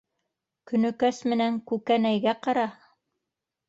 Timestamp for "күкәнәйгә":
1.71-2.39